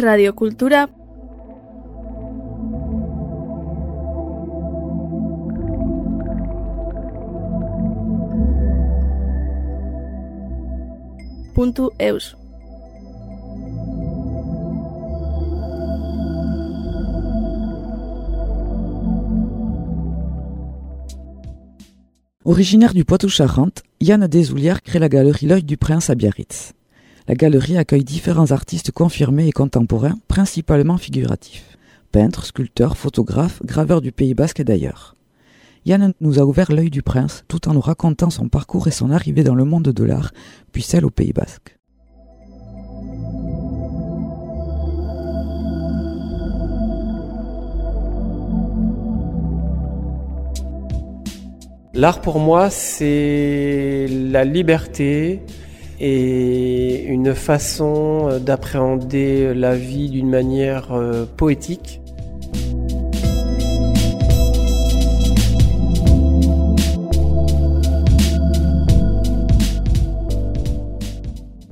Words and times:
radiokultura 0.00 0.88
puntu 11.54 11.88
eus. 12.00 12.36
Originaire 22.46 22.92
du 22.92 23.04
Poitou-Charentes, 23.06 23.82
Yann 24.00 24.26
Desoulières 24.26 24.82
crée 24.82 24.98
la 24.98 25.08
galerie 25.08 25.46
L'œil 25.46 25.62
du 25.62 25.78
prince 25.78 26.10
à 26.10 26.14
Biarritz. 26.14 26.74
La 27.26 27.34
galerie 27.34 27.78
accueille 27.78 28.04
différents 28.04 28.50
artistes 28.50 28.90
confirmés 28.90 29.48
et 29.48 29.52
contemporains, 29.52 30.18
principalement 30.28 30.98
figuratifs. 30.98 31.78
Peintres, 32.12 32.44
sculpteurs, 32.44 32.98
photographes, 32.98 33.62
graveurs 33.64 34.02
du 34.02 34.12
Pays 34.12 34.34
Basque 34.34 34.60
et 34.60 34.64
d'ailleurs. 34.64 35.16
Yann 35.86 36.12
nous 36.20 36.38
a 36.38 36.44
ouvert 36.44 36.70
l'œil 36.70 36.90
du 36.90 37.02
prince 37.02 37.44
tout 37.48 37.66
en 37.66 37.72
nous 37.72 37.80
racontant 37.80 38.28
son 38.28 38.50
parcours 38.50 38.88
et 38.88 38.90
son 38.90 39.10
arrivée 39.10 39.42
dans 39.42 39.54
le 39.54 39.64
monde 39.64 39.84
de 39.84 40.04
l'art, 40.04 40.32
puis 40.72 40.82
celle 40.82 41.06
au 41.06 41.10
Pays 41.10 41.32
Basque. 41.32 41.78
L'art 51.94 52.20
pour 52.20 52.38
moi, 52.38 52.68
c'est 52.68 54.08
la 54.10 54.44
liberté 54.44 55.40
et 56.00 57.04
une 57.04 57.34
façon 57.34 58.38
d'appréhender 58.40 59.54
la 59.54 59.74
vie 59.76 60.10
d'une 60.10 60.28
manière 60.28 60.92
euh, 60.92 61.24
poétique. 61.36 62.00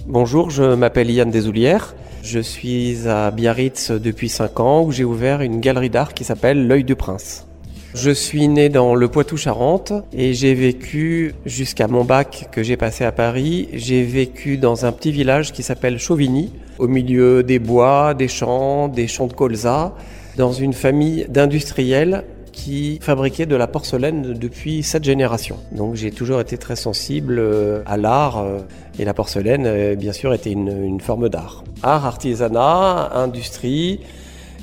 Bonjour, 0.07 0.51
je 0.51 0.75
m'appelle 0.75 1.11
Yann 1.11 1.31
Desoulières. 1.31 1.95
Je 2.23 2.39
suis 2.39 3.09
à 3.09 3.31
Biarritz 3.31 3.91
depuis 3.91 4.29
5 4.29 4.61
ans 4.61 4.83
où 4.83 4.93
j'ai 4.93 5.05
ouvert 5.05 5.41
une 5.41 5.61
galerie 5.61 5.91
d'art 5.91 6.15
qui 6.15 6.23
s'appelle 6.23 6.67
L'œil 6.67 6.85
du 6.85 6.95
prince. 6.95 7.47
Je 7.95 8.11
suis 8.11 8.49
né 8.49 8.71
dans 8.71 8.95
le 8.95 9.07
Poitou-Charentes 9.09 9.93
et 10.15 10.33
j'ai 10.33 10.55
vécu 10.55 11.35
jusqu'à 11.45 11.89
mon 11.89 12.05
bac 12.05 12.49
que 12.51 12.63
j'ai 12.63 12.79
passé 12.79 13.05
à 13.05 13.13
Paris. 13.13 13.69
J'ai 13.75 14.03
vécu 14.03 14.57
dans 14.57 14.87
un 14.87 14.93
petit 14.93 15.13
village 15.13 15.53
qui 15.53 15.63
s'appelle 15.63 15.99
Chauvigny, 15.99 16.51
au 16.79 16.89
milieu 16.89 17.43
des 17.43 17.59
bois, 17.59 18.15
des 18.15 18.29
champs, 18.29 18.89
des 18.89 19.09
champs 19.09 19.27
de 19.27 19.35
colza, 19.35 19.95
dans 20.39 20.53
une 20.53 20.73
famille 20.73 21.27
d'industriels 21.29 22.25
qui 22.51 22.99
fabriquaient 23.03 23.45
de 23.47 23.57
la 23.57 23.67
porcelaine 23.67 24.33
depuis 24.33 24.83
cette 24.83 25.05
génération. 25.05 25.59
Donc 25.73 25.95
j'ai 25.95 26.13
toujours 26.13 26.41
été 26.41 26.57
très 26.57 26.77
sensible 26.77 27.39
euh, 27.39 27.83
à 27.85 27.99
l'art 27.99 28.39
euh, 28.39 28.61
et 28.99 29.05
la 29.05 29.13
porcelaine, 29.13 29.65
euh, 29.67 29.95
bien 29.97 30.13
sûr, 30.13 30.33
était 30.33 30.53
une, 30.53 30.85
une 30.85 31.01
forme 31.01 31.29
d'art. 31.29 31.63
Art, 31.83 32.07
artisanat, 32.07 33.11
industrie, 33.15 34.01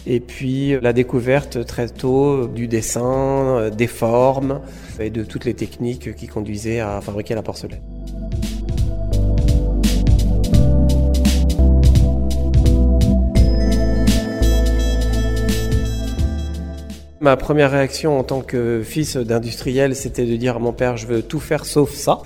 et 0.09 0.19
puis 0.19 0.75
la 0.81 0.91
découverte 0.91 1.63
très 1.67 1.87
tôt 1.87 2.47
du 2.47 2.67
dessin, 2.67 3.69
des 3.69 3.85
formes 3.85 4.59
et 4.99 5.11
de 5.11 5.23
toutes 5.23 5.45
les 5.45 5.53
techniques 5.53 6.15
qui 6.15 6.27
conduisaient 6.27 6.79
à 6.79 6.99
fabriquer 6.99 7.35
la 7.35 7.43
porcelaine. 7.43 7.79
Ma 17.21 17.37
première 17.37 17.69
réaction 17.69 18.17
en 18.17 18.23
tant 18.23 18.41
que 18.41 18.81
fils 18.83 19.15
d'industriel, 19.15 19.95
c'était 19.95 20.25
de 20.25 20.35
dire 20.37 20.55
à 20.55 20.59
mon 20.59 20.73
père, 20.73 20.97
je 20.97 21.05
veux 21.05 21.21
tout 21.21 21.39
faire 21.39 21.65
sauf 21.65 21.91
ça. 21.93 22.19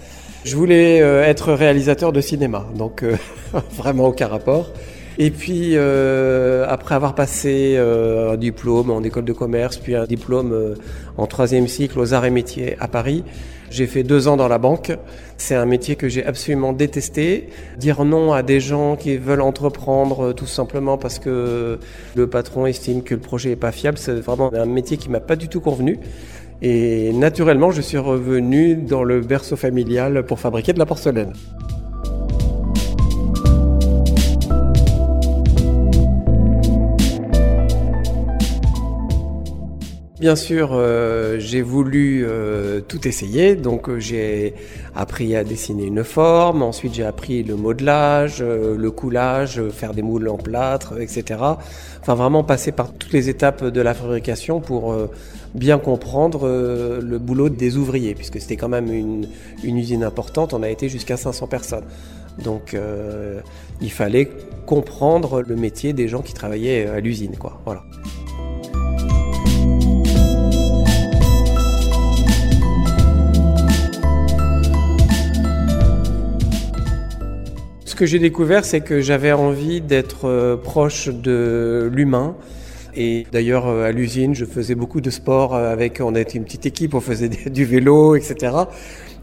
Je 0.45 0.55
voulais 0.55 0.99
être 0.99 1.51
réalisateur 1.51 2.13
de 2.13 2.21
cinéma, 2.21 2.65
donc 2.77 3.03
vraiment 3.75 4.07
aucun 4.07 4.27
rapport. 4.27 4.71
Et 5.19 5.29
puis, 5.29 5.73
euh, 5.75 6.65
après 6.67 6.95
avoir 6.95 7.13
passé 7.13 7.75
euh, 7.77 8.33
un 8.33 8.37
diplôme 8.37 8.89
en 8.89 9.03
école 9.03 9.25
de 9.25 9.33
commerce, 9.33 9.77
puis 9.77 9.95
un 9.95 10.05
diplôme 10.05 10.51
euh, 10.51 10.75
en 11.17 11.27
troisième 11.27 11.67
cycle 11.67 11.99
aux 11.99 12.13
arts 12.15 12.25
et 12.25 12.31
métiers 12.31 12.75
à 12.79 12.87
Paris, 12.87 13.23
j'ai 13.69 13.85
fait 13.85 14.01
deux 14.01 14.27
ans 14.27 14.37
dans 14.37 14.47
la 14.47 14.57
banque. 14.57 14.91
C'est 15.37 15.55
un 15.55 15.65
métier 15.65 15.95
que 15.95 16.07
j'ai 16.09 16.25
absolument 16.25 16.73
détesté. 16.73 17.49
Dire 17.77 18.05
non 18.05 18.33
à 18.33 18.41
des 18.41 18.59
gens 18.59 18.95
qui 18.95 19.17
veulent 19.17 19.41
entreprendre 19.41 20.33
tout 20.33 20.47
simplement 20.47 20.97
parce 20.97 21.19
que 21.19 21.79
le 22.15 22.27
patron 22.27 22.65
estime 22.65 23.03
que 23.03 23.13
le 23.13 23.21
projet 23.21 23.51
est 23.51 23.55
pas 23.55 23.71
fiable, 23.71 23.97
c'est 23.97 24.13
vraiment 24.13 24.51
un 24.53 24.65
métier 24.65 24.97
qui 24.97 25.09
m'a 25.09 25.19
pas 25.19 25.35
du 25.35 25.47
tout 25.47 25.61
convenu. 25.61 25.99
Et 26.61 27.11
naturellement, 27.13 27.71
je 27.71 27.81
suis 27.81 27.97
revenu 27.97 28.75
dans 28.75 29.03
le 29.03 29.21
berceau 29.21 29.55
familial 29.55 30.23
pour 30.25 30.39
fabriquer 30.39 30.73
de 30.73 30.79
la 30.79 30.85
porcelaine. 30.85 31.33
Bien 40.23 40.37
sûr, 40.37 40.69
euh, 40.71 41.37
j'ai 41.37 41.61
voulu 41.61 42.23
euh, 42.25 42.79
tout 42.79 43.09
essayer, 43.09 43.57
donc 43.57 43.89
euh, 43.89 43.99
j'ai 43.99 44.53
appris 44.95 45.35
à 45.35 45.43
dessiner 45.43 45.83
une 45.83 46.05
forme, 46.05 46.61
ensuite 46.61 46.93
j'ai 46.93 47.03
appris 47.03 47.43
le 47.43 47.57
modelage, 47.57 48.41
le 48.41 48.89
coulage, 48.89 49.61
faire 49.71 49.93
des 49.93 50.01
moules 50.01 50.29
en 50.29 50.37
plâtre, 50.37 50.97
etc. 51.01 51.41
Enfin 51.99 52.15
vraiment 52.15 52.41
passer 52.41 52.71
par 52.71 52.93
toutes 52.93 53.11
les 53.11 53.27
étapes 53.27 53.65
de 53.65 53.81
la 53.81 53.93
fabrication 53.93 54.61
pour 54.61 54.95
bien 55.55 55.77
comprendre 55.77 56.47
le 56.47 57.19
boulot 57.19 57.49
des 57.49 57.75
ouvriers, 57.75 58.15
puisque 58.15 58.39
c'était 58.39 58.55
quand 58.55 58.69
même 58.69 58.93
une, 58.93 59.27
une, 59.61 59.77
usine 59.77 60.05
importante, 60.05 60.53
on 60.53 60.63
a 60.63 60.69
été 60.69 60.87
jusqu'à 60.87 61.17
500 61.17 61.47
personnes. 61.47 61.83
Donc 62.41 62.77
il 63.81 63.91
fallait 63.91 64.29
comprendre 64.65 65.41
le 65.41 65.57
métier 65.57 65.91
des 65.91 66.07
gens 66.07 66.21
qui 66.21 66.33
travaillaient 66.33 66.85
à 66.87 67.01
l'usine, 67.01 67.35
quoi. 67.35 67.59
Voilà. 67.65 67.83
Que 78.03 78.07
j'ai 78.07 78.19
découvert, 78.19 78.65
c'est 78.65 78.81
que 78.81 78.99
j'avais 78.99 79.31
envie 79.31 79.79
d'être 79.79 80.57
proche 80.61 81.07
de 81.07 81.89
l'humain. 81.89 82.35
Et 82.97 83.25
d'ailleurs, 83.31 83.65
à 83.65 83.93
l'usine, 83.93 84.35
je 84.35 84.43
faisais 84.43 84.75
beaucoup 84.75 84.99
de 84.99 85.09
sport 85.09 85.55
avec, 85.55 86.01
on 86.03 86.13
était 86.13 86.37
une 86.37 86.43
petite 86.43 86.65
équipe, 86.65 86.95
on 86.95 86.99
faisait 86.99 87.29
du 87.49 87.63
vélo, 87.63 88.17
etc. 88.17 88.57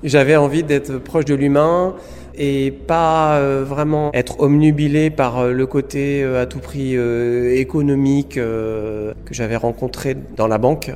J'avais 0.03 0.35
envie 0.37 0.63
d'être 0.63 0.97
proche 0.97 1.27
de 1.27 1.35
l'humain 1.35 1.95
et 2.35 2.71
pas 2.71 3.39
vraiment 3.65 4.13
être 4.15 4.41
omnubilé 4.41 5.11
par 5.11 5.49
le 5.49 5.67
côté 5.67 6.25
à 6.25 6.47
tout 6.47 6.61
prix 6.61 6.95
économique 6.95 8.37
que 8.37 9.15
j'avais 9.31 9.57
rencontré 9.57 10.17
dans 10.39 10.47
la 10.47 10.57
banque 10.57 10.91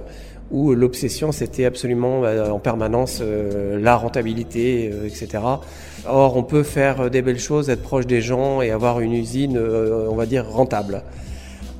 où 0.50 0.75
l'obsession 0.75 1.32
c'était 1.32 1.65
absolument 1.65 2.21
en 2.21 2.59
permanence 2.59 3.22
la 3.22 3.97
rentabilité, 3.97 4.91
etc. 5.05 5.43
Or, 6.06 6.37
on 6.37 6.43
peut 6.43 6.62
faire 6.62 7.10
des 7.10 7.22
belles 7.22 7.38
choses, 7.38 7.71
être 7.71 7.82
proche 7.82 8.06
des 8.06 8.21
gens 8.21 8.60
et 8.60 8.71
avoir 8.71 9.00
une 9.00 9.12
usine, 9.12 9.59
on 9.59 10.15
va 10.15 10.27
dire, 10.27 10.47
rentable. 10.49 11.03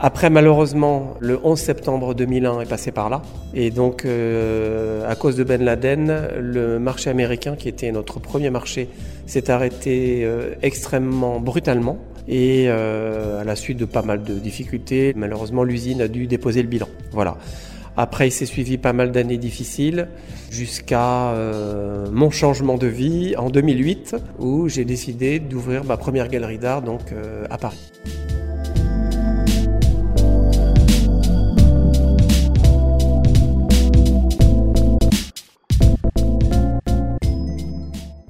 Après, 0.01 0.29
malheureusement, 0.29 1.15
le 1.21 1.39
11 1.45 1.59
septembre 1.59 2.15
2001 2.15 2.63
est 2.63 2.69
passé 2.69 2.91
par 2.91 3.11
là. 3.11 3.23
Et 3.55 3.71
donc, 3.71 4.05
à 4.05 5.15
cause 5.15 5.37
de 5.37 5.45
Ben 5.45 5.63
Laden, 5.63 6.29
le 6.41 6.79
marché 6.79 7.11
américain, 7.11 7.55
qui 7.57 7.69
était 7.69 7.93
notre 7.93 8.19
premier 8.19 8.51
marché, 8.51 8.89
s'est 9.27 9.51
arrêté 9.51 10.29
extrêmement 10.63 11.39
brutalement. 11.39 11.99
Et 12.27 12.69
à 12.69 13.45
la 13.45 13.57
suite 13.57 13.79
de 13.79 13.85
pas 13.85 14.03
mal 14.03 14.25
de 14.25 14.35
difficultés, 14.35 15.13
malheureusement, 15.15 15.63
l'usine 15.63 16.01
a 16.01 16.09
dû 16.09 16.27
déposer 16.27 16.63
le 16.63 16.69
bilan. 16.69 16.89
Voilà. 17.13 17.37
Après, 17.97 18.29
il 18.29 18.33
s'est 18.33 18.47
suivi 18.47 18.77
pas 18.77 18.93
mal 18.93 19.13
d'années 19.13 19.39
difficiles 19.39 20.09
jusqu'à 20.51 21.31
euh, 21.31 22.07
mon 22.11 22.31
changement 22.31 22.77
de 22.77 22.89
vie 22.89 23.37
en 23.37 23.51
2008 23.51 24.17
où 24.41 24.69
j'ai 24.69 24.85
décidé 24.85 25.39
d'ouvrir 25.39 25.85
ma 25.85 25.97
première 25.97 26.29
galerie 26.29 26.59
d'art 26.59 26.83
donc 26.83 27.13
euh, 27.13 27.47
à 27.51 27.59
Paris. 27.59 27.93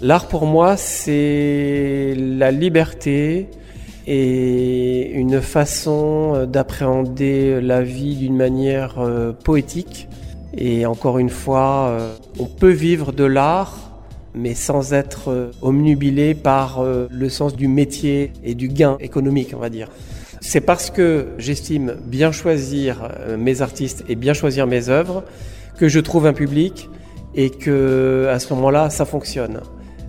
L'art 0.01 0.29
pour 0.29 0.45
moi, 0.45 0.77
c'est 0.77 2.15
la 2.19 2.51
liberté, 2.51 3.49
et 4.07 5.11
une 5.13 5.41
façon 5.41 6.47
d'appréhender 6.47 7.61
la 7.61 7.83
vie 7.83 8.17
d'une 8.17 8.37
manière 8.37 8.97
poétique. 9.45 10.09
Et 10.57 10.87
encore 10.87 11.19
une 11.19 11.31
fois, 11.31 11.97
on 12.39 12.45
peut 12.45 12.71
vivre 12.71 13.13
de 13.13 13.25
l'art, 13.25 13.93
mais 14.35 14.55
sans 14.55 14.93
être 14.93 15.53
omnubilé 15.63 16.35
par 16.35 16.85
le 16.85 17.29
sens 17.29 17.57
du 17.57 17.67
métier 17.67 18.33
et 18.45 18.55
du 18.55 18.69
gain 18.69 18.97
économique, 19.01 19.53
on 19.55 19.61
va 19.61 19.71
dire. 19.71 19.89
C'est 20.47 20.61
parce 20.61 20.91
que 20.91 21.29
j'estime 21.39 21.97
bien 22.05 22.31
choisir 22.31 23.09
euh, 23.19 23.39
mes 23.39 23.63
artistes 23.63 24.05
et 24.11 24.15
bien 24.15 24.35
choisir 24.35 24.67
mes 24.67 24.91
œuvres 24.91 25.25
que 25.79 25.89
je 25.89 25.99
trouve 25.99 26.27
un 26.27 26.35
public 26.35 26.91
et 27.35 27.49
que 27.49 28.29
à 28.31 28.39
ce 28.39 28.53
moment-là, 28.53 28.91
ça 28.91 29.07
fonctionne. 29.07 29.61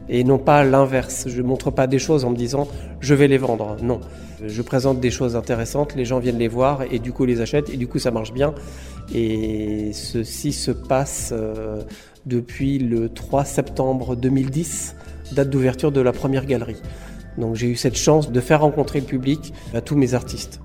Et 0.09 0.23
non 0.23 0.37
pas 0.37 0.63
l'inverse. 0.63 1.25
Je 1.27 1.41
ne 1.41 1.47
montre 1.47 1.71
pas 1.71 1.87
des 1.87 1.99
choses 1.99 2.25
en 2.25 2.29
me 2.29 2.35
disant 2.35 2.67
je 2.99 3.13
vais 3.13 3.27
les 3.27 3.37
vendre. 3.37 3.77
Non. 3.81 4.01
Je 4.45 4.61
présente 4.61 4.99
des 4.99 5.11
choses 5.11 5.35
intéressantes, 5.35 5.95
les 5.95 6.05
gens 6.05 6.19
viennent 6.19 6.37
les 6.37 6.47
voir 6.47 6.83
et 6.91 6.99
du 6.99 7.11
coup 7.11 7.25
les 7.25 7.41
achètent 7.41 7.69
et 7.69 7.77
du 7.77 7.87
coup 7.87 7.99
ça 7.99 8.11
marche 8.11 8.33
bien. 8.33 8.53
Et 9.13 9.91
ceci 9.93 10.51
se 10.51 10.71
passe 10.71 11.31
euh, 11.31 11.81
depuis 12.25 12.79
le 12.79 13.09
3 13.09 13.45
septembre 13.45 14.15
2010, 14.15 14.95
date 15.33 15.49
d'ouverture 15.49 15.91
de 15.91 16.01
la 16.01 16.11
première 16.11 16.45
galerie. 16.45 16.81
Donc 17.37 17.55
j'ai 17.55 17.67
eu 17.67 17.75
cette 17.75 17.97
chance 17.97 18.31
de 18.31 18.39
faire 18.39 18.61
rencontrer 18.61 18.99
le 18.99 19.05
public 19.05 19.53
à 19.73 19.81
tous 19.81 19.95
mes 19.95 20.13
artistes. 20.13 20.59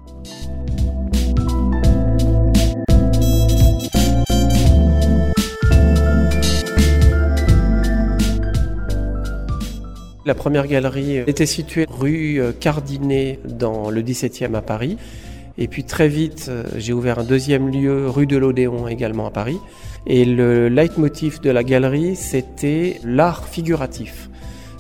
La 10.31 10.37
première 10.37 10.69
galerie 10.69 11.17
était 11.17 11.44
située 11.44 11.87
rue 11.91 12.41
Cardinet 12.61 13.41
dans 13.44 13.91
le 13.91 14.00
17e 14.00 14.55
à 14.55 14.62
Paris. 14.62 14.97
Et 15.59 15.67
puis 15.67 15.82
très 15.82 16.06
vite, 16.06 16.53
j'ai 16.77 16.93
ouvert 16.93 17.19
un 17.19 17.25
deuxième 17.25 17.69
lieu 17.69 18.09
rue 18.09 18.29
de 18.29 18.37
l'Odéon 18.37 18.87
également 18.87 19.27
à 19.27 19.32
Paris. 19.32 19.59
Et 20.06 20.25
le 20.25 20.69
leitmotiv 20.69 21.41
de 21.41 21.50
la 21.50 21.65
galerie, 21.65 22.15
c'était 22.15 23.00
l'art 23.03 23.49
figuratif 23.49 24.31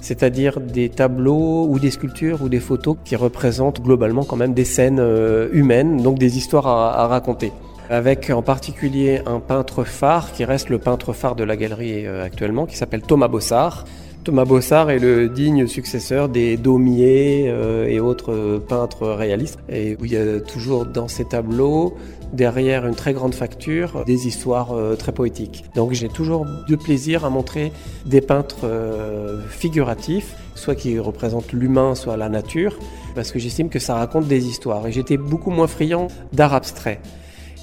c'est-à-dire 0.00 0.60
des 0.60 0.88
tableaux 0.88 1.66
ou 1.68 1.78
des 1.80 1.90
sculptures 1.90 2.42
ou 2.42 2.48
des 2.48 2.60
photos 2.60 2.96
qui 3.04 3.16
représentent 3.16 3.82
globalement 3.82 4.24
quand 4.24 4.36
même 4.36 4.54
des 4.54 4.64
scènes 4.64 4.98
euh, 4.98 5.48
humaines, 5.52 6.00
donc 6.00 6.18
des 6.18 6.38
histoires 6.38 6.68
à, 6.68 7.06
raconter. 7.06 7.52
Avec 7.90 8.30
en 8.30 8.40
particulier 8.40 9.20
un 9.26 9.40
peintre 9.40 9.84
phare 9.84 10.32
qui 10.32 10.44
reste 10.46 10.70
le 10.70 10.78
peintre 10.78 11.12
phare 11.12 11.34
de 11.34 11.44
la 11.44 11.56
galerie 11.56 12.06
euh, 12.06 12.24
actuellement, 12.24 12.64
qui 12.64 12.76
s'appelle 12.76 13.02
Thomas 13.02 13.28
Bossard. 13.28 13.84
Thomas 14.22 14.44
Bossard 14.44 14.90
est 14.90 14.98
le 14.98 15.30
digne 15.30 15.66
successeur 15.66 16.28
des 16.28 16.58
Daumier 16.58 17.46
euh, 17.48 17.86
et 17.86 18.00
autres 18.00 18.60
peintres 18.68 19.08
réalistes, 19.08 19.58
et 19.70 19.96
où 19.98 20.04
il 20.04 20.12
y 20.12 20.16
a 20.16 20.40
toujours 20.40 20.84
dans 20.84 21.08
ces 21.08 21.24
tableaux 21.24 21.96
derrière 22.34 22.86
une 22.86 22.94
très 22.94 23.14
grande 23.14 23.34
facture, 23.34 24.04
des 24.04 24.26
histoires 24.26 24.72
euh, 24.72 24.94
très 24.94 25.12
poétiques. 25.12 25.64
Donc 25.74 25.92
j'ai 25.92 26.08
toujours 26.08 26.46
du 26.68 26.76
plaisir 26.76 27.24
à 27.24 27.30
montrer 27.30 27.72
des 28.04 28.20
peintres 28.20 28.64
euh, 28.64 29.40
figuratifs, 29.48 30.36
soit 30.54 30.74
qui 30.74 30.98
représentent 30.98 31.52
l'humain, 31.54 31.94
soit 31.94 32.18
la 32.18 32.28
nature, 32.28 32.78
parce 33.14 33.32
que 33.32 33.38
j'estime 33.38 33.70
que 33.70 33.78
ça 33.78 33.94
raconte 33.94 34.28
des 34.28 34.46
histoires. 34.46 34.86
Et 34.86 34.92
j'étais 34.92 35.16
beaucoup 35.16 35.50
moins 35.50 35.66
friand 35.66 36.08
d'art 36.34 36.52
abstrait. 36.52 37.00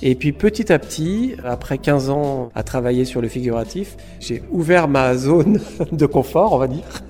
Et 0.04 0.16
puis 0.16 0.32
petit 0.32 0.72
à 0.72 0.78
petit, 0.78 1.36
après 1.44 1.78
15 1.78 2.10
ans 2.10 2.50
à 2.54 2.64
travailler 2.64 3.04
sur 3.04 3.22
le 3.22 3.28
figuratif, 3.28 3.98
j'ai 4.20 4.44
ouvert 4.52 4.88
ma 4.88 5.16
zone 5.18 5.60
de 5.92 6.06
confort, 6.06 6.54
on 6.54 6.58
va 6.58 6.68
dire, 6.68 7.04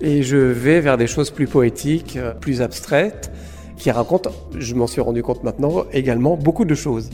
et 0.00 0.22
je 0.22 0.36
vais 0.36 0.80
vers 0.80 0.96
des 0.96 1.06
choses 1.06 1.30
plus 1.30 1.46
poétiques, 1.46 2.18
plus 2.40 2.62
abstraites 2.62 3.32
qui 3.76 3.90
raconte, 3.90 4.28
je 4.56 4.74
m'en 4.74 4.86
suis 4.86 5.00
rendu 5.00 5.22
compte 5.22 5.42
maintenant, 5.42 5.84
également 5.92 6.36
beaucoup 6.36 6.64
de 6.64 6.74
choses. 6.74 7.10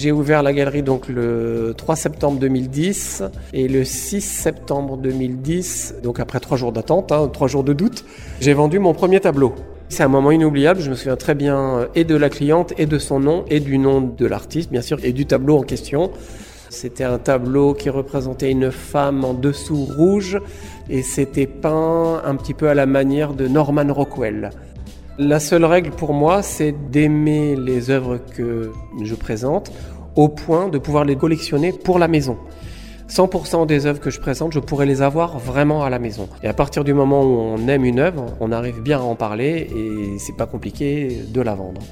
J'ai 0.00 0.12
ouvert 0.12 0.42
la 0.42 0.54
galerie 0.54 0.82
donc 0.82 1.08
le 1.08 1.74
3 1.76 1.94
septembre 1.94 2.38
2010 2.38 3.22
et 3.52 3.68
le 3.68 3.84
6 3.84 4.22
septembre 4.22 4.96
2010, 4.96 5.96
donc 6.02 6.20
après 6.20 6.40
trois 6.40 6.56
jours 6.56 6.72
d'attente, 6.72 7.12
hein, 7.12 7.28
trois 7.30 7.48
jours 7.48 7.64
de 7.64 7.74
doute, 7.74 8.06
j'ai 8.40 8.54
vendu 8.54 8.78
mon 8.78 8.94
premier 8.94 9.20
tableau. 9.20 9.54
C'est 9.90 10.02
un 10.02 10.08
moment 10.08 10.30
inoubliable, 10.30 10.80
je 10.80 10.88
me 10.88 10.94
souviens 10.94 11.16
très 11.16 11.34
bien 11.34 11.58
euh, 11.58 11.86
et 11.94 12.04
de 12.04 12.16
la 12.16 12.30
cliente 12.30 12.72
et 12.78 12.86
de 12.86 12.98
son 12.98 13.20
nom 13.20 13.44
et 13.50 13.60
du 13.60 13.76
nom 13.76 14.00
de 14.00 14.24
l'artiste 14.24 14.70
bien 14.70 14.80
sûr 14.80 14.96
et 15.04 15.12
du 15.12 15.26
tableau 15.26 15.58
en 15.58 15.64
question. 15.64 16.10
C'était 16.70 17.04
un 17.04 17.18
tableau 17.18 17.74
qui 17.74 17.90
représentait 17.90 18.50
une 18.50 18.70
femme 18.70 19.22
en 19.22 19.34
dessous 19.34 19.84
rouge 19.84 20.40
et 20.88 21.02
c'était 21.02 21.46
peint 21.46 22.22
un 22.24 22.36
petit 22.36 22.54
peu 22.54 22.70
à 22.70 22.74
la 22.74 22.86
manière 22.86 23.34
de 23.34 23.48
Norman 23.48 23.92
Rockwell. 23.92 24.48
La 25.22 25.38
seule 25.38 25.66
règle 25.66 25.90
pour 25.90 26.14
moi, 26.14 26.42
c'est 26.42 26.74
d'aimer 26.90 27.54
les 27.54 27.90
œuvres 27.90 28.16
que 28.16 28.72
je 29.02 29.14
présente 29.14 29.70
au 30.16 30.30
point 30.30 30.70
de 30.70 30.78
pouvoir 30.78 31.04
les 31.04 31.14
collectionner 31.14 31.74
pour 31.74 31.98
la 31.98 32.08
maison. 32.08 32.38
100% 33.10 33.66
des 33.66 33.84
œuvres 33.84 34.00
que 34.00 34.08
je 34.08 34.18
présente, 34.18 34.54
je 34.54 34.60
pourrais 34.60 34.86
les 34.86 35.02
avoir 35.02 35.38
vraiment 35.38 35.84
à 35.84 35.90
la 35.90 35.98
maison. 35.98 36.26
Et 36.42 36.46
à 36.46 36.54
partir 36.54 36.84
du 36.84 36.94
moment 36.94 37.22
où 37.22 37.36
on 37.38 37.68
aime 37.68 37.84
une 37.84 37.98
œuvre, 37.98 38.24
on 38.40 38.50
arrive 38.50 38.80
bien 38.80 38.98
à 38.98 39.02
en 39.02 39.14
parler 39.14 39.68
et 39.76 40.18
c'est 40.18 40.38
pas 40.38 40.46
compliqué 40.46 41.20
de 41.28 41.42
la 41.42 41.54
vendre. 41.54 41.82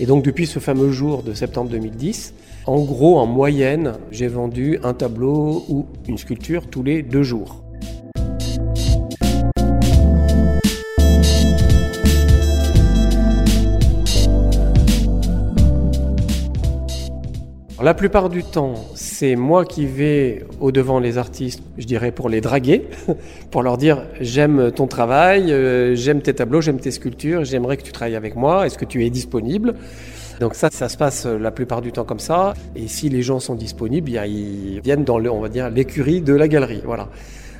Et 0.00 0.06
donc 0.06 0.24
depuis 0.24 0.48
ce 0.48 0.58
fameux 0.58 0.90
jour 0.90 1.22
de 1.22 1.32
septembre 1.32 1.70
2010, 1.70 2.34
en 2.66 2.80
gros, 2.82 3.18
en 3.20 3.26
moyenne, 3.26 3.92
j'ai 4.10 4.26
vendu 4.26 4.80
un 4.82 4.94
tableau 4.94 5.64
ou 5.68 5.86
une 6.08 6.18
sculpture 6.18 6.66
tous 6.66 6.82
les 6.82 7.02
deux 7.02 7.22
jours. 7.22 7.63
La 17.84 17.92
plupart 17.92 18.30
du 18.30 18.42
temps, 18.42 18.76
c'est 18.94 19.36
moi 19.36 19.66
qui 19.66 19.84
vais 19.84 20.46
au-devant 20.58 21.00
les 21.00 21.18
artistes, 21.18 21.62
je 21.76 21.84
dirais 21.84 22.12
pour 22.12 22.30
les 22.30 22.40
draguer, 22.40 22.88
pour 23.50 23.62
leur 23.62 23.76
dire 23.76 24.06
j'aime 24.22 24.72
ton 24.72 24.86
travail, 24.86 25.52
euh, 25.52 25.94
j'aime 25.94 26.22
tes 26.22 26.32
tableaux, 26.32 26.62
j'aime 26.62 26.80
tes 26.80 26.90
sculptures, 26.90 27.44
j'aimerais 27.44 27.76
que 27.76 27.82
tu 27.82 27.92
travailles 27.92 28.16
avec 28.16 28.36
moi, 28.36 28.64
est-ce 28.64 28.78
que 28.78 28.86
tu 28.86 29.04
es 29.04 29.10
disponible? 29.10 29.74
Donc 30.40 30.54
ça, 30.54 30.70
ça 30.72 30.88
se 30.88 30.96
passe 30.96 31.26
la 31.26 31.50
plupart 31.50 31.82
du 31.82 31.92
temps 31.92 32.06
comme 32.06 32.20
ça. 32.20 32.54
Et 32.74 32.88
si 32.88 33.10
les 33.10 33.20
gens 33.20 33.38
sont 33.38 33.54
disponibles, 33.54 34.12
ils 34.26 34.80
viennent 34.80 35.04
dans 35.04 35.18
le, 35.18 35.30
on 35.30 35.44
l'écurie 35.44 36.22
de 36.22 36.32
la 36.32 36.48
galerie. 36.48 36.80
Voilà. 36.86 37.10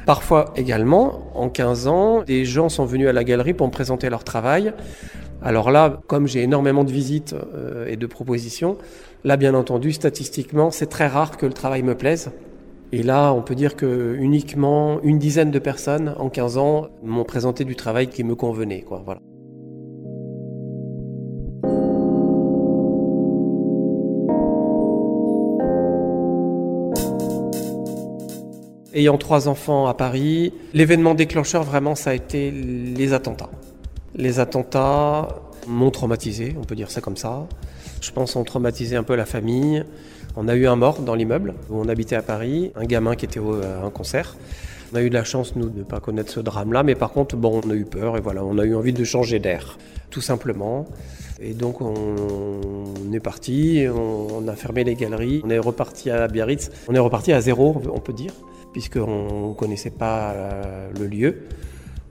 Parfois 0.07 0.55
également, 0.57 1.31
en 1.35 1.51
15 1.51 1.87
ans, 1.87 2.23
des 2.23 2.47
gens 2.47 2.71
sont 2.71 2.87
venus 2.87 3.09
à 3.09 3.13
la 3.13 3.25
galerie 3.25 3.53
pour 3.53 3.67
me 3.67 3.73
présenter 3.73 4.09
leur 4.09 4.25
travail. 4.25 4.73
Alors 5.43 5.71
là, 5.71 6.01
comme 6.07 6.27
j'ai 6.27 6.43
énormément 6.43 6.85
de 6.85 6.91
visites 6.91 7.35
euh, 7.55 7.87
et 7.87 7.97
de 7.97 8.07
propositions, 8.07 8.79
Là, 9.27 9.39
bien 9.39 9.55
entendu, 9.55 9.93
statistiquement, 9.93 10.71
c'est 10.71 10.87
très 10.87 11.07
rare 11.07 11.39
que 11.39 11.47
le 11.47 11.55
travail 11.55 11.83
me 11.83 11.95
plaise. 11.95 12.31
Et 12.93 13.03
là, 13.03 13.33
on 13.33 13.41
peut 13.41 13.55
dire 13.55 13.75
que 13.75 14.15
uniquement 14.21 15.01
une 15.03 15.19
dizaine 15.19 15.51
de 15.51 15.59
personnes 15.59 16.15
en 16.19 16.29
15 16.29 16.59
ans 16.59 16.89
m'ont 17.03 17.25
présenté 17.25 17.65
du 17.65 17.75
travail 17.75 18.09
qui 18.09 18.23
me 18.23 18.35
convenait. 18.35 18.85
Voilà. 18.87 19.21
Ayant 28.93 29.17
trois 29.17 29.49
enfants 29.49 29.87
à 29.87 29.95
Paris, 29.95 30.53
l'événement 30.75 31.15
déclencheur, 31.15 31.63
vraiment, 31.63 31.95
ça 31.95 32.11
a 32.11 32.15
été 32.15 32.51
les 32.51 33.15
attentats. 33.15 33.51
Les 34.15 34.39
attentats 34.39 35.29
m'ont 35.67 35.91
traumatisé, 35.91 36.55
on 36.59 36.65
peut 36.65 36.75
dire 36.75 36.91
ça 36.91 37.01
comme 37.01 37.17
ça. 37.17 37.47
Je 38.01 38.11
pense 38.11 38.37
ont 38.37 38.45
traumatisé 38.45 38.97
un 38.97 39.03
peu 39.03 39.15
la 39.15 39.27
famille. 39.27 39.85
On 40.37 40.49
a 40.49 40.55
eu 40.55 40.67
un 40.67 40.77
mort 40.77 41.01
dans 41.01 41.15
l'immeuble 41.15 41.55
où 41.71 41.81
on 41.81 41.89
habitait 41.89 42.17
à 42.17 42.23
Paris, 42.23 42.73
un 42.77 42.85
gamin 42.85 43.15
qui 43.15 43.25
était 43.25 43.41
à 43.41 43.85
un 43.85 43.91
concert. 43.91 44.37
On 44.93 44.97
a 44.97 45.03
eu 45.03 45.09
de 45.09 45.15
la 45.15 45.25
chance, 45.25 45.57
nous, 45.57 45.71
de 45.71 45.79
ne 45.79 45.85
pas 45.85 46.01
connaître 46.01 46.31
ce 46.31 46.41
drame-là, 46.41 46.83
mais 46.83 46.95
par 46.95 47.11
contre, 47.11 47.37
bon, 47.37 47.61
on 47.65 47.71
a 47.71 47.75
eu 47.75 47.85
peur 47.85 48.17
et 48.17 48.21
voilà, 48.21 48.45
on 48.45 48.59
a 48.59 48.65
eu 48.65 48.75
envie 48.75 48.93
de 48.93 49.05
changer 49.05 49.39
d'air, 49.39 49.79
tout 50.11 50.21
simplement. 50.21 50.87
Et 51.41 51.53
donc, 51.53 51.81
on, 51.81 53.13
est 53.13 53.21
parti, 53.21 53.87
on, 53.93 54.47
a 54.47 54.55
fermé 54.55 54.85
les 54.85 54.95
galeries, 54.95 55.43
on 55.45 55.51
est 55.51 55.59
reparti 55.59 56.11
à 56.11 56.29
Biarritz, 56.29 56.71
on 56.89 56.95
est 56.95 57.01
reparti 57.01 57.33
à 57.33 57.41
zéro, 57.41 57.83
on 57.93 57.99
peut 57.99 58.13
dire, 58.13 58.33
puisqu'on 58.73 59.49
ne 59.51 59.55
connaissait 59.55 59.91
pas 59.91 60.33
euh, 60.33 60.91
le 60.99 61.07
lieu. 61.07 61.43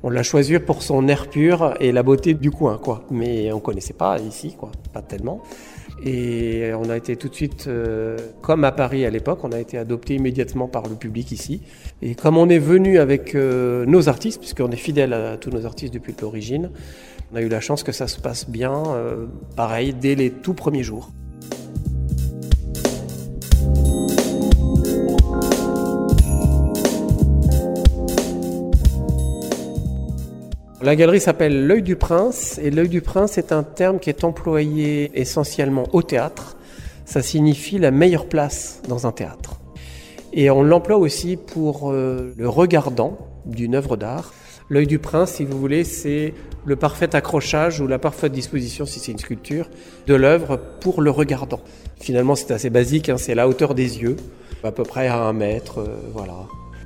On 0.06 0.10
l'a 0.10 0.24
choisi 0.24 0.60
pour 0.60 0.84
son 0.84 1.08
air 1.08 1.30
pur 1.30 1.76
et 1.80 1.94
la 1.94 2.04
beauté 2.04 2.34
du 2.34 2.52
coin, 2.52 2.78
quoi. 2.78 3.06
Mais 3.10 3.54
on 3.54 3.62
connaissait 3.62 3.94
pas 3.94 4.20
ici, 4.20 4.54
quoi, 4.58 4.70
pas 4.92 5.02
tellement. 5.02 5.42
Et 6.06 6.72
on 6.78 6.90
a 6.90 6.98
été 6.98 7.16
tout 7.16 7.30
de 7.30 7.36
suite, 7.36 7.68
euh, 7.68 8.18
comme 8.42 8.66
à 8.66 8.74
Paris 8.74 9.06
à 9.06 9.10
l'époque, 9.10 9.40
on 9.44 9.54
a 9.54 9.60
été 9.62 9.78
adopté 9.78 10.16
immédiatement 10.16 10.68
par 10.68 10.84
le 10.90 10.96
public 10.96 11.32
ici. 11.32 11.62
Et 12.02 12.16
comme 12.16 12.38
on 12.38 12.50
est 12.50 12.60
venu 12.60 13.00
avec 13.00 13.34
euh, 13.34 13.86
nos 13.86 14.10
artistes, 14.10 14.40
puisqu'on 14.40 14.72
est 14.72 14.76
fidèle 14.76 15.14
à 15.14 15.38
tous 15.38 15.52
nos 15.52 15.66
artistes 15.66 15.94
depuis 15.94 16.14
l'origine, 16.22 16.72
on 17.32 17.38
a 17.38 17.42
eu 17.42 17.48
la 17.48 17.62
chance 17.62 17.84
que 17.84 17.94
ça 17.94 18.08
se 18.08 18.20
passe 18.20 18.50
bien, 18.50 18.84
euh, 18.88 19.28
pareil, 19.56 19.94
dès 19.94 20.16
les 20.16 20.32
tout 20.32 20.54
premiers 20.54 20.84
jours. 20.84 21.12
La 30.84 30.98
galerie 30.98 31.22
s'appelle 31.22 31.66
L'œil 31.66 31.82
du 31.82 31.96
prince 31.96 32.60
et 32.62 32.70
l'œil 32.70 32.90
du 32.90 33.00
prince 33.00 33.38
est 33.38 33.54
un 33.54 33.64
terme 33.64 34.00
qui 34.00 34.10
est 34.10 34.26
employé 34.26 35.18
essentiellement 35.18 35.86
au 35.94 36.02
théâtre. 36.02 36.58
Ça 37.06 37.22
signifie 37.22 37.78
la 37.78 37.90
meilleure 37.90 38.26
place 38.26 38.82
dans 38.90 39.08
un 39.08 39.14
théâtre. 39.14 39.62
Et 40.34 40.50
on 40.50 40.62
l'emploie 40.62 40.98
aussi 40.98 41.38
pour 41.38 41.90
euh, 41.90 42.34
le 42.36 42.50
regardant 42.50 43.18
d'une 43.46 43.76
œuvre 43.76 43.96
d'art. 43.96 44.34
L'œil 44.68 44.86
du 44.86 45.00
prince, 45.00 45.36
si 45.36 45.46
vous 45.46 45.58
voulez, 45.58 45.86
c'est 45.86 46.34
le 46.66 46.76
parfait 46.76 47.16
accrochage 47.16 47.80
ou 47.80 47.88
la 47.88 47.98
parfaite 47.98 48.34
disposition, 48.34 48.86
si 48.86 49.00
c'est 49.00 49.14
une 49.14 49.20
sculpture, 49.20 49.70
de 50.08 50.16
l'œuvre 50.16 50.60
pour 50.82 51.02
le 51.02 51.12
regardant. 51.12 51.62
Finalement, 52.02 52.36
c'est 52.36 52.52
assez 52.52 52.70
basique, 52.70 53.08
hein, 53.08 53.16
c'est 53.18 53.36
la 53.36 53.48
hauteur 53.48 53.74
des 53.74 54.02
yeux, 54.02 54.18
à 54.66 54.74
peu 54.74 54.84
près 54.84 55.08
à 55.08 55.22
un 55.22 55.32
mètre, 55.32 55.80
euh, 55.80 55.96
voilà. 56.14 56.34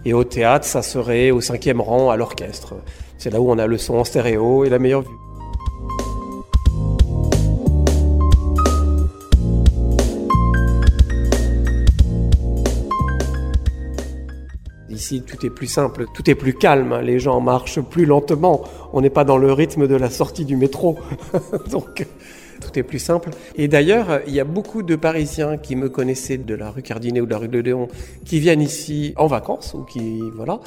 Et 0.06 0.13
au 0.13 0.24
théâtre, 0.24 0.66
ça 0.66 0.82
serait 0.82 1.32
au 1.32 1.42
cinquième 1.42 1.82
rang 1.82 2.10
à 2.10 2.18
l'orchestre. 2.18 2.75
C'est 3.18 3.32
là 3.32 3.42
où 3.42 3.50
on 3.50 3.58
a 3.58 3.68
le 3.68 3.77
son 3.77 3.96
en 3.96 4.04
stéréo 4.04 4.63
et 4.63 4.70
la 4.70 4.80
meilleure 4.80 5.01
vue. 5.01 5.10
Ici, 14.89 15.22
tout 15.22 15.46
est 15.46 15.50
plus 15.50 15.68
simple, 15.68 16.06
tout 16.16 16.27
est 16.30 16.36
plus 16.36 16.54
calme. 16.54 17.00
Les 17.01 17.20
gens 17.20 17.39
marchent 17.39 17.82
plus 17.82 18.06
lentement. 18.06 18.63
On 18.94 19.01
n'est 19.01 19.12
pas 19.12 19.24
dans 19.24 19.38
le 19.38 19.54
rythme 19.54 19.88
de 19.88 19.96
la 19.96 20.10
sortie 20.10 20.44
du 20.44 20.56
métro. 20.56 20.98
Donc, 21.72 22.08
tout 22.60 22.78
est 22.78 22.84
plus 22.84 23.00
simple. 23.00 23.30
Et 23.56 23.68
d'ailleurs, 23.68 24.22
il 24.28 24.34
y 24.34 24.40
a 24.40 24.44
beaucoup 24.44 24.84
de 24.84 24.96
Parisiens 24.96 25.58
qui 25.58 25.76
me 25.76 25.90
connaissaient 25.90 26.38
de 26.38 26.56
la 26.56 26.70
rue 26.70 26.82
Cardinet 26.82 27.22
ou 27.22 27.26
de 27.26 27.32
la 27.32 27.38
rue 27.38 27.48
de 27.48 27.60
Léon 27.60 27.88
qui 28.26 28.40
viennent 28.40 28.62
ici 28.62 29.14
en 29.18 29.28
vacances 29.28 29.74
ou 29.74 29.84
qui, 29.84 30.22
voilà. 30.36 30.60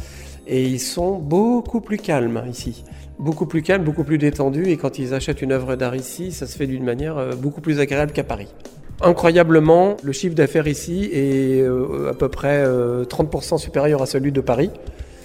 Et 0.47 0.65
ils 0.65 0.81
sont 0.81 1.19
beaucoup 1.19 1.81
plus 1.81 1.99
calmes 1.99 2.43
ici. 2.51 2.85
Beaucoup 3.19 3.47
plus 3.47 3.63
calmes, 3.63 3.85
beaucoup 3.85 4.05
plus 4.05 4.19
détendus. 4.19 4.69
Et 4.69 4.77
quand 4.77 4.99
ils 4.99 5.15
achètent 5.15 5.43
une 5.43 5.53
œuvre 5.53 5.77
d'art 5.77 5.95
ici, 5.95 6.33
ça 6.33 6.47
se 6.47 6.57
fait 6.57 6.67
d'une 6.67 6.85
manière 6.85 7.19
euh, 7.19 7.33
beaucoup 7.37 7.61
plus 7.61 7.79
agréable 7.79 8.13
qu'à 8.13 8.25
Paris. 8.25 8.49
Incroyablement, 9.03 9.97
le 10.03 10.13
chiffre 10.13 10.35
d'affaires 10.35 10.67
ici 10.67 11.09
est 11.13 11.63
euh, 11.63 12.11
à 12.11 12.15
peu 12.15 12.29
près 12.29 12.65
30% 12.65 13.55
euh, 13.55 13.59
supérieur 13.59 14.03
à 14.03 14.07
celui 14.07 14.33
de 14.33 14.41
Paris. 14.41 14.71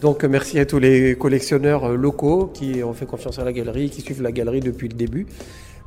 Donc 0.01 0.23
merci 0.23 0.59
à 0.59 0.65
tous 0.65 0.79
les 0.79 1.15
collectionneurs 1.15 1.93
locaux 1.93 2.51
qui 2.53 2.83
ont 2.83 2.93
fait 2.93 3.05
confiance 3.05 3.39
à 3.39 3.43
la 3.43 3.53
galerie, 3.53 3.89
qui 3.89 4.01
suivent 4.01 4.21
la 4.21 4.31
galerie 4.31 4.59
depuis 4.59 4.87
le 4.87 4.93
début. 4.93 5.25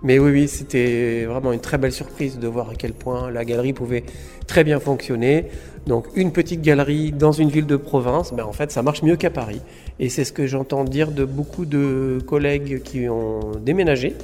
Mais 0.02 0.18
oui, 0.20 0.30
oui, 0.30 0.48
c'était 0.48 1.24
vraiment 1.24 1.52
une 1.52 1.60
très 1.60 1.76
belle 1.76 1.92
surprise 1.92 2.38
de 2.38 2.46
voir 2.46 2.70
à 2.70 2.74
quel 2.74 2.92
point 2.92 3.30
la 3.30 3.44
galerie 3.44 3.72
pouvait 3.72 4.04
très 4.46 4.62
bien 4.62 4.78
fonctionner. 4.78 5.46
Donc 5.86 6.06
une 6.14 6.32
petite 6.32 6.62
galerie 6.62 7.10
dans 7.10 7.32
une 7.32 7.48
ville 7.48 7.66
de 7.66 7.76
province, 7.76 8.32
ben 8.32 8.44
en 8.44 8.52
fait 8.52 8.70
ça 8.70 8.82
marche 8.82 9.02
mieux 9.02 9.16
qu'à 9.16 9.30
Paris. 9.30 9.60
Et 9.98 10.08
c'est 10.08 10.24
ce 10.24 10.32
que 10.32 10.46
j'entends 10.46 10.84
dire 10.84 11.10
de 11.10 11.24
beaucoup 11.24 11.64
de 11.64 12.18
collègues 12.26 12.82
qui 12.82 13.08
ont 13.08 13.52
déménagé, 13.60 14.14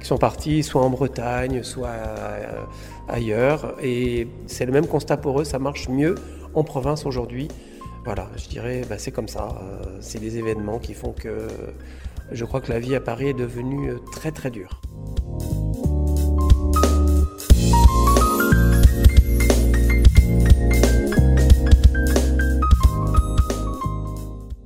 qui 0.00 0.06
sont 0.06 0.16
partis 0.16 0.62
soit 0.62 0.80
en 0.80 0.90
Bretagne, 0.90 1.62
soit 1.62 1.88
euh, 1.88 2.62
ailleurs. 3.08 3.74
Et 3.82 4.28
c'est 4.46 4.64
le 4.64 4.72
même 4.72 4.86
constat 4.86 5.18
pour 5.18 5.40
eux, 5.40 5.44
ça 5.44 5.58
marche 5.58 5.88
mieux 5.88 6.14
en 6.54 6.64
province 6.64 7.04
aujourd'hui. 7.04 7.48
Voilà, 8.04 8.28
je 8.36 8.48
dirais, 8.48 8.82
ben 8.88 8.98
c'est 8.98 9.10
comme 9.10 9.28
ça. 9.28 9.48
Euh, 9.60 9.98
c'est 10.00 10.20
des 10.20 10.38
événements 10.38 10.78
qui 10.78 10.94
font 10.94 11.12
que 11.12 11.48
je 12.32 12.44
crois 12.44 12.60
que 12.60 12.70
la 12.70 12.78
vie 12.78 12.94
à 12.94 13.00
Paris 13.00 13.28
est 13.28 13.34
devenue 13.34 13.90
euh, 13.90 13.98
très 14.12 14.32
très 14.32 14.50
dure. 14.50 14.80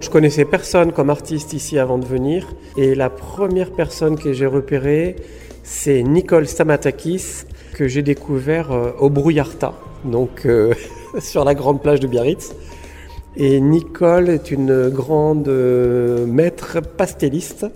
Je 0.00 0.10
connaissais 0.10 0.44
personne 0.44 0.92
comme 0.92 1.08
artiste 1.08 1.52
ici 1.52 1.78
avant 1.78 1.98
de 1.98 2.04
venir 2.04 2.46
et 2.76 2.94
la 2.94 3.08
première 3.08 3.72
personne 3.72 4.18
que 4.18 4.32
j'ai 4.32 4.46
repérée, 4.46 5.16
c'est 5.62 6.02
Nicole 6.02 6.46
Stamatakis 6.46 7.44
que 7.74 7.88
j'ai 7.88 8.02
découvert 8.02 8.72
euh, 8.72 8.92
au 8.98 9.08
Brouillarta, 9.08 9.72
donc 10.04 10.44
euh, 10.44 10.74
sur 11.20 11.44
la 11.44 11.54
grande 11.54 11.80
plage 11.80 12.00
de 12.00 12.06
Biarritz. 12.06 12.54
Et 13.36 13.60
Nicole 13.60 14.28
est 14.28 14.50
une 14.50 14.88
grande 14.88 15.48
euh, 15.48 16.26
maître 16.26 16.80
pastelliste. 16.80 17.66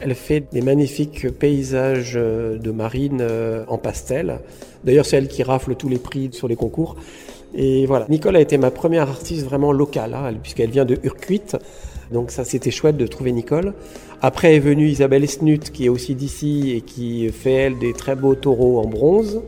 Elle 0.00 0.14
fait 0.14 0.44
des 0.52 0.62
magnifiques 0.62 1.30
paysages 1.30 2.14
de 2.14 2.70
marine 2.70 3.22
en 3.68 3.76
pastel. 3.76 4.38
D'ailleurs, 4.82 5.04
c'est 5.04 5.18
elle 5.18 5.28
qui 5.28 5.42
rafle 5.42 5.74
tous 5.74 5.90
les 5.90 5.98
prix 5.98 6.30
sur 6.32 6.48
les 6.48 6.56
concours. 6.56 6.96
Et 7.54 7.84
voilà, 7.86 8.06
Nicole 8.08 8.36
a 8.36 8.40
été 8.40 8.56
ma 8.56 8.70
première 8.70 9.10
artiste 9.10 9.44
vraiment 9.44 9.72
locale, 9.72 10.14
hein, 10.14 10.32
puisqu'elle 10.42 10.70
vient 10.70 10.86
de 10.86 10.98
Urquit. 11.02 11.42
Donc 12.12 12.30
ça, 12.30 12.44
c'était 12.44 12.70
chouette 12.70 12.96
de 12.96 13.06
trouver 13.06 13.32
Nicole. 13.32 13.74
Après 14.22 14.56
est 14.56 14.60
venue 14.60 14.88
Isabelle 14.88 15.24
Esnut, 15.24 15.70
qui 15.70 15.86
est 15.86 15.88
aussi 15.88 16.14
d'ici 16.14 16.72
et 16.76 16.80
qui 16.80 17.28
fait, 17.30 17.52
elle, 17.52 17.78
des 17.78 17.92
très 17.92 18.14
beaux 18.14 18.34
taureaux 18.34 18.80
en 18.80 18.86
bronze. 18.86 19.42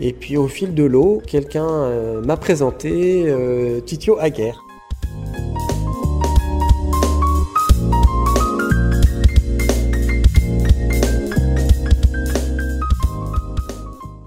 Et 0.00 0.12
puis 0.12 0.36
au 0.36 0.48
fil 0.48 0.74
de 0.74 0.84
l'eau, 0.84 1.22
quelqu'un 1.26 1.68
euh, 1.68 2.22
m'a 2.22 2.36
présenté 2.36 3.24
euh, 3.26 3.80
Titio 3.80 4.18
Aguerre. 4.18 4.64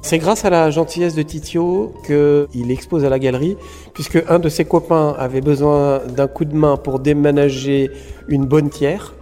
C'est 0.07 0.19
grâce 0.19 0.45
à 0.45 0.49
la 0.49 0.71
gentillesse 0.71 1.15
de 1.15 1.21
Titio 1.21 1.93
qu'il 2.05 2.71
expose 2.71 3.03
à 3.03 3.09
la 3.09 3.19
galerie, 3.19 3.57
puisque 3.93 4.23
un 4.29 4.39
de 4.39 4.47
ses 4.47 4.63
copains 4.63 5.13
avait 5.19 5.41
besoin 5.41 5.99
d'un 6.15 6.27
coup 6.27 6.45
de 6.45 6.55
main 6.55 6.77
pour 6.77 6.99
déménager 6.99 7.91
une 8.29 8.45
bonne 8.45 8.69
tière 8.69 9.15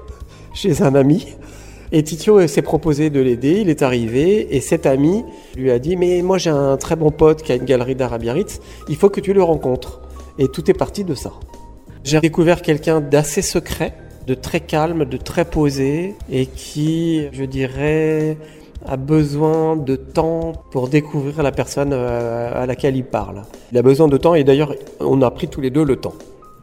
chez 0.53 0.83
un 0.83 0.93
ami. 0.93 1.25
Et 1.91 2.03
Titio 2.03 2.45
s'est 2.45 2.61
proposé 2.61 3.09
de 3.09 3.19
l'aider, 3.19 3.61
il 3.61 3.71
est 3.71 3.81
arrivé, 3.81 4.55
et 4.55 4.61
cet 4.61 4.85
ami 4.85 5.25
lui 5.57 5.71
a 5.71 5.79
dit 5.79 5.97
Mais 5.97 6.21
moi 6.21 6.37
j'ai 6.37 6.51
un 6.51 6.77
très 6.77 6.95
bon 6.95 7.09
pote 7.09 7.41
qui 7.41 7.51
a 7.51 7.55
une 7.55 7.65
galerie 7.65 7.95
d'art 7.95 8.13
à 8.13 8.19
Biarritz, 8.19 8.59
il 8.87 8.95
faut 8.95 9.09
que 9.09 9.21
tu 9.21 9.33
le 9.33 9.41
rencontres. 9.41 10.01
Et 10.37 10.49
tout 10.49 10.69
est 10.69 10.75
parti 10.77 11.03
de 11.03 11.15
ça. 11.15 11.33
J'ai 12.03 12.19
découvert 12.19 12.61
quelqu'un 12.61 13.01
d'assez 13.01 13.41
secret, 13.41 13.95
de 14.27 14.35
très 14.35 14.59
calme, 14.59 15.05
de 15.05 15.17
très 15.17 15.45
posé, 15.45 16.13
et 16.31 16.45
qui, 16.45 17.25
je 17.31 17.43
dirais, 17.43 18.37
a 18.85 18.97
besoin 18.97 19.75
de 19.75 19.95
temps 19.95 20.53
pour 20.71 20.89
découvrir 20.89 21.41
la 21.41 21.51
personne 21.51 21.91
euh, 21.93 22.63
à 22.63 22.65
laquelle 22.65 22.95
il 22.95 23.05
parle. 23.05 23.43
Il 23.71 23.77
a 23.77 23.81
besoin 23.81 24.07
de 24.07 24.17
temps 24.17 24.35
et 24.35 24.43
d'ailleurs 24.43 24.75
on 24.99 25.21
a 25.21 25.31
pris 25.31 25.47
tous 25.47 25.61
les 25.61 25.69
deux 25.69 25.83
le 25.83 25.95
temps. 25.95 26.13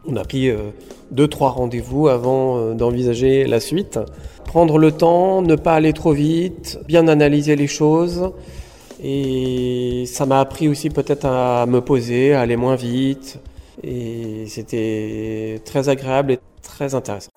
On 0.06 0.16
a 0.16 0.24
pris 0.24 0.48
euh, 0.48 0.56
deux, 1.10 1.28
trois 1.28 1.50
rendez-vous 1.50 2.08
avant 2.08 2.58
euh, 2.58 2.74
d'envisager 2.74 3.46
la 3.46 3.60
suite. 3.60 3.98
Prendre 4.44 4.78
le 4.78 4.92
temps, 4.92 5.42
ne 5.42 5.56
pas 5.56 5.74
aller 5.74 5.92
trop 5.92 6.12
vite, 6.12 6.78
bien 6.86 7.08
analyser 7.08 7.56
les 7.56 7.68
choses. 7.68 8.32
Et 9.02 10.04
ça 10.06 10.26
m'a 10.26 10.40
appris 10.40 10.68
aussi 10.68 10.90
peut-être 10.90 11.24
à 11.24 11.66
me 11.66 11.80
poser, 11.80 12.34
à 12.34 12.40
aller 12.40 12.56
moins 12.56 12.76
vite. 12.76 13.40
Et 13.82 14.44
c'était 14.46 15.60
très 15.64 15.88
agréable 15.88 16.32
et 16.32 16.38
très 16.62 16.94
intéressant. 16.94 17.30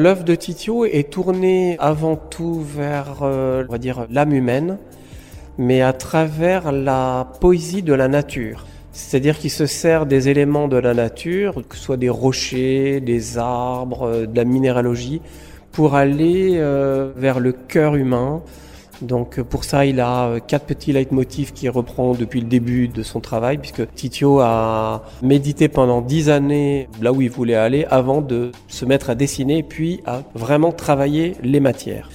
L'œuvre 0.00 0.24
de 0.24 0.34
Titio 0.34 0.86
est 0.86 1.10
tournée 1.10 1.76
avant 1.78 2.16
tout 2.16 2.58
vers, 2.58 3.18
euh, 3.20 3.66
l'âme 4.08 4.32
humaine, 4.32 4.78
mais 5.58 5.82
à 5.82 5.92
travers 5.92 6.72
la 6.72 7.28
poésie 7.42 7.82
de 7.82 7.92
la 7.92 8.08
nature. 8.08 8.64
C'est-à-dire 8.92 9.36
qu'il 9.38 9.50
se 9.50 9.66
sert 9.66 10.06
des 10.06 10.30
éléments 10.30 10.68
de 10.68 10.78
la 10.78 10.94
nature, 10.94 11.56
que 11.68 11.76
ce 11.76 11.82
soit 11.82 11.98
des 11.98 12.08
rochers, 12.08 13.02
des 13.02 13.36
arbres, 13.36 14.04
euh, 14.04 14.26
de 14.26 14.34
la 14.34 14.46
minéralogie, 14.46 15.20
pour 15.70 15.96
aller 15.96 16.52
euh, 16.54 17.10
vers 17.14 17.38
le 17.38 17.52
cœur 17.52 17.94
humain, 17.94 18.40
donc 19.02 19.40
pour 19.42 19.64
ça, 19.64 19.86
il 19.86 20.00
a 20.00 20.26
euh, 20.26 20.40
quatre 20.40 20.66
petits 20.66 20.92
leitmotifs 20.92 21.52
qu'il 21.52 21.70
reprend 21.70 22.14
depuis 22.14 22.40
le 22.40 22.46
début 22.46 22.88
de 22.88 23.02
son 23.02 23.20
travail, 23.20 23.58
puisque 23.58 23.92
Titio 23.94 24.40
a 24.40 25.04
médité 25.22 25.68
pendant 25.68 26.00
dix 26.02 26.28
années 26.28 26.88
là 27.00 27.12
où 27.12 27.22
il 27.22 27.30
voulait 27.30 27.54
aller 27.54 27.86
avant 27.90 28.20
de 28.20 28.52
se 28.68 28.84
mettre 28.84 29.10
à 29.10 29.14
dessiner, 29.14 29.62
puis 29.62 30.00
à 30.06 30.22
vraiment 30.34 30.72
travailler 30.72 31.34
les 31.42 31.60
matières. 31.60 32.10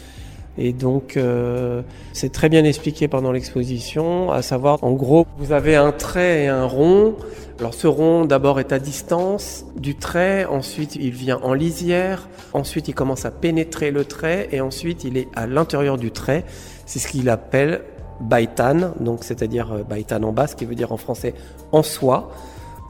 Et 0.57 0.71
donc, 0.71 1.17
euh, 1.17 1.81
c'est 2.13 2.31
très 2.31 2.47
bien 2.47 2.63
expliqué 2.63 3.07
pendant 3.07 3.31
l'exposition, 3.31 4.31
à 4.31 4.41
savoir, 4.41 4.81
en 4.83 4.93
gros, 4.93 5.25
vous 5.37 5.51
avez 5.51 5.75
un 5.75 5.91
trait 5.91 6.43
et 6.43 6.47
un 6.47 6.65
rond. 6.65 7.15
Alors 7.57 7.73
ce 7.73 7.87
rond 7.87 8.25
d'abord 8.25 8.59
est 8.59 8.73
à 8.73 8.79
distance 8.79 9.65
du 9.77 9.95
trait, 9.95 10.43
ensuite 10.43 10.97
il 10.97 11.11
vient 11.11 11.39
en 11.41 11.53
lisière, 11.53 12.27
ensuite 12.51 12.89
il 12.89 12.93
commence 12.93 13.23
à 13.23 13.31
pénétrer 13.31 13.91
le 13.91 14.03
trait 14.03 14.49
et 14.51 14.59
ensuite 14.59 15.05
il 15.05 15.15
est 15.15 15.29
à 15.37 15.47
l'intérieur 15.47 15.97
du 15.97 16.11
trait. 16.11 16.43
C'est 16.85 16.99
ce 16.99 17.07
qu'il 17.07 17.29
appelle 17.29 17.81
baitan, 18.19 18.93
donc 18.99 19.23
c'est-à-dire 19.23 19.71
euh, 19.73 19.83
baitan 19.83 20.23
en 20.23 20.31
bas, 20.31 20.47
ce 20.47 20.55
qui 20.55 20.65
veut 20.65 20.75
dire 20.75 20.91
en 20.91 20.97
français 20.97 21.33
en 21.71 21.83
soi. 21.83 22.31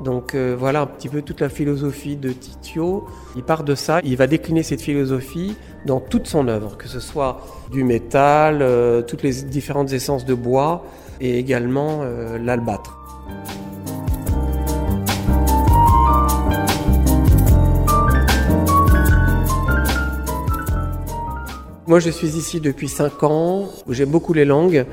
Donc 0.03 0.35
euh, 0.35 0.55
voilà 0.57 0.81
un 0.81 0.85
petit 0.87 1.07
peu 1.07 1.21
toute 1.21 1.39
la 1.39 1.49
philosophie 1.49 2.17
de 2.17 2.31
Titio. 2.31 3.07
Il 3.35 3.43
part 3.43 3.63
de 3.63 3.75
ça, 3.75 4.01
il 4.03 4.17
va 4.17 4.27
décliner 4.27 4.61
cette 4.61 4.81
philosophie 4.81 5.55
dans 5.85 6.01
toute 6.01 6.27
son 6.27 6.47
œuvre, 6.47 6.77
que 6.77 6.87
ce 6.87 6.99
soit 6.99 7.41
du 7.71 7.83
métal, 7.83 8.61
euh, 8.61 9.01
toutes 9.01 9.23
les 9.23 9.43
différentes 9.43 9.93
essences 9.93 10.25
de 10.25 10.33
bois 10.33 10.83
et 11.21 11.39
également 11.39 12.03
l'albâtre. 12.43 12.99
Moi, 21.87 21.99
je 21.99 22.09
suis 22.09 22.29
ici 22.29 22.59
depuis 22.59 22.89
5 22.89 23.21
ans. 23.21 23.69
J'aime 23.89 24.09
beaucoup 24.09 24.33
les 24.33 24.45
langues. 24.45 24.85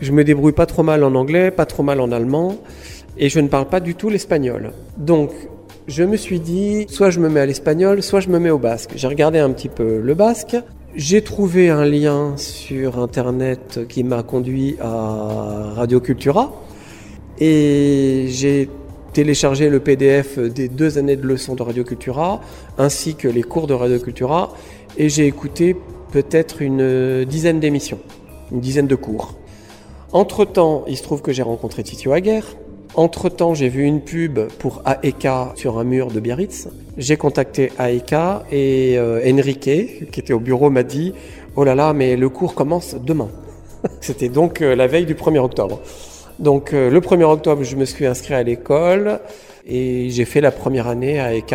Je 0.00 0.12
me 0.12 0.22
débrouille 0.22 0.52
pas 0.52 0.66
trop 0.66 0.84
mal 0.84 1.02
en 1.02 1.16
anglais, 1.16 1.50
pas 1.50 1.66
trop 1.66 1.82
mal 1.82 2.00
en 2.00 2.12
allemand. 2.12 2.58
Et 3.18 3.28
je 3.28 3.40
ne 3.40 3.48
parle 3.48 3.66
pas 3.66 3.80
du 3.80 3.96
tout 3.96 4.10
l'espagnol. 4.10 4.70
Donc, 4.96 5.32
je 5.88 6.04
me 6.04 6.16
suis 6.16 6.38
dit, 6.38 6.86
soit 6.88 7.10
je 7.10 7.18
me 7.18 7.28
mets 7.28 7.40
à 7.40 7.46
l'espagnol, 7.46 8.00
soit 8.00 8.20
je 8.20 8.28
me 8.28 8.38
mets 8.38 8.50
au 8.50 8.58
basque. 8.58 8.92
J'ai 8.94 9.08
regardé 9.08 9.40
un 9.40 9.50
petit 9.50 9.68
peu 9.68 9.98
le 9.98 10.14
basque. 10.14 10.56
J'ai 10.94 11.20
trouvé 11.20 11.68
un 11.68 11.84
lien 11.84 12.36
sur 12.36 13.00
Internet 13.00 13.80
qui 13.88 14.04
m'a 14.04 14.22
conduit 14.22 14.76
à 14.80 15.72
Radio 15.74 15.98
Cultura. 15.98 16.52
Et 17.40 18.26
j'ai 18.28 18.70
téléchargé 19.12 19.68
le 19.68 19.80
PDF 19.80 20.38
des 20.38 20.68
deux 20.68 20.96
années 20.96 21.16
de 21.16 21.26
leçons 21.26 21.56
de 21.56 21.62
Radio 21.64 21.82
Cultura, 21.82 22.40
ainsi 22.78 23.16
que 23.16 23.26
les 23.26 23.42
cours 23.42 23.66
de 23.66 23.74
Radio 23.74 23.98
Cultura. 23.98 24.54
Et 24.96 25.08
j'ai 25.08 25.26
écouté 25.26 25.74
peut-être 26.12 26.62
une 26.62 27.24
dizaine 27.24 27.60
d'émissions, 27.60 27.98
une 28.52 28.60
dizaine 28.60 28.86
de 28.86 28.94
cours. 28.94 29.34
Entre-temps, 30.12 30.84
il 30.86 30.96
se 30.96 31.02
trouve 31.02 31.20
que 31.20 31.32
j'ai 31.32 31.42
rencontré 31.42 31.82
Titio 31.82 32.12
Aguerre. 32.12 32.56
Entre-temps, 32.94 33.52
j'ai 33.52 33.68
vu 33.68 33.82
une 33.84 34.00
pub 34.00 34.38
pour 34.58 34.82
AEK 34.86 35.28
sur 35.56 35.78
un 35.78 35.84
mur 35.84 36.10
de 36.10 36.20
Biarritz. 36.20 36.68
J'ai 36.96 37.18
contacté 37.18 37.70
AEK 37.78 38.14
et 38.50 38.96
euh, 38.96 39.20
Enrique, 39.30 40.10
qui 40.10 40.20
était 40.20 40.32
au 40.32 40.40
bureau, 40.40 40.70
m'a 40.70 40.82
dit 40.82 41.12
«Oh 41.56 41.64
là 41.64 41.74
là, 41.74 41.92
mais 41.92 42.16
le 42.16 42.30
cours 42.30 42.54
commence 42.54 42.94
demain». 42.94 43.28
C'était 44.00 44.30
donc 44.30 44.62
euh, 44.62 44.74
la 44.74 44.86
veille 44.86 45.04
du 45.04 45.14
1er 45.14 45.40
octobre. 45.40 45.82
Donc 46.38 46.72
euh, 46.72 46.88
le 46.88 47.00
1er 47.00 47.24
octobre, 47.24 47.62
je 47.64 47.76
me 47.76 47.84
suis 47.84 48.06
inscrit 48.06 48.34
à 48.34 48.42
l'école 48.42 49.20
et 49.66 50.08
j'ai 50.08 50.24
fait 50.24 50.40
la 50.40 50.50
première 50.50 50.86
année 50.86 51.20
à 51.20 51.34
AEK. 51.34 51.54